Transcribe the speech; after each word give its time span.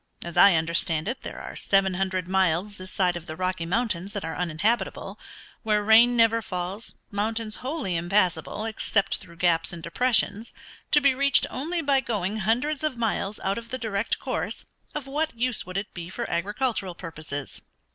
As 0.25 0.35
I 0.35 0.55
understand 0.55 1.07
it 1.07 1.21
there 1.21 1.39
are 1.39 1.55
seven 1.55 1.93
hundred 1.93 2.27
miles 2.27 2.77
this 2.77 2.89
side 2.91 3.15
of 3.15 3.27
the 3.27 3.35
Rocky 3.35 3.67
Mountains 3.67 4.13
that 4.13 4.25
are 4.25 4.35
uninhabitable; 4.35 5.19
where 5.61 5.83
rain 5.83 6.17
never 6.17 6.41
falls; 6.41 6.95
mountains 7.11 7.57
wholly 7.57 7.95
impassable, 7.95 8.65
except 8.65 9.17
through 9.17 9.35
gaps 9.35 9.71
and 9.71 9.83
depressions, 9.83 10.53
to 10.89 11.01
be 11.01 11.13
reached 11.13 11.45
only 11.51 11.83
by 11.83 11.99
going 11.99 12.37
hundreds 12.37 12.83
of 12.83 12.97
miles 12.97 13.39
out 13.41 13.59
of 13.59 13.69
the 13.69 13.77
direct 13.77 14.17
course.... 14.17 14.65
Of 14.95 15.05
what 15.05 15.37
use 15.37 15.67
would 15.67 15.77
it 15.77 15.93
be 15.93 16.09
for 16.09 16.27
agricultural 16.31 16.95
purposes? 16.95 17.61